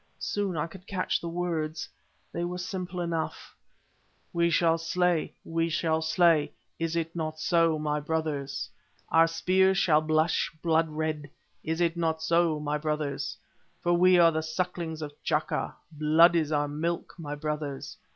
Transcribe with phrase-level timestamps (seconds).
[0.17, 1.87] Soon I could catch the words.
[2.31, 3.55] They were simple enough:
[4.33, 6.53] "We shall slay, we shall slay!
[6.79, 8.67] Is it not so, my brothers?
[9.09, 11.29] Our spears shall blush blood red.
[11.63, 13.37] Is it not so, my brothers?
[13.83, 17.95] For we are the sucklings of Chaka, blood is our milk, my brothers.